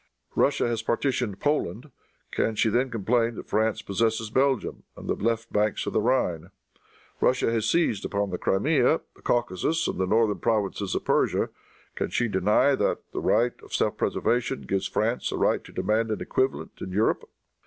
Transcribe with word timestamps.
Russia 0.33 0.67
has 0.67 0.81
partitioned 0.81 1.39
Poland. 1.39 1.91
Can 2.31 2.55
she 2.55 2.69
then 2.69 2.89
complain 2.89 3.35
that 3.35 3.47
France 3.47 3.83
possesses 3.83 4.31
Belgium 4.31 4.81
and 4.97 5.07
the 5.07 5.13
left 5.13 5.53
banks 5.53 5.85
of 5.85 5.93
the 5.93 6.01
Rhine? 6.01 6.49
Russia 7.19 7.51
has 7.51 7.69
seized 7.69 8.03
upon 8.03 8.31
the 8.31 8.39
Crimea, 8.39 9.01
the 9.15 9.21
Caucasus, 9.21 9.87
and 9.87 9.99
the 9.99 10.07
northern 10.07 10.39
provinces 10.39 10.95
of 10.95 11.05
Persia. 11.05 11.49
Can 11.93 12.09
she 12.09 12.27
deny 12.27 12.73
that 12.73 13.03
the 13.11 13.21
right 13.21 13.53
of 13.61 13.75
self 13.75 13.95
preservation 13.95 14.61
gives 14.63 14.87
France 14.87 15.31
a 15.31 15.37
right 15.37 15.63
to 15.63 15.71
demand 15.71 16.09
an 16.09 16.19
equivalent 16.19 16.71
in 16.81 16.91
Europe? 16.91 17.29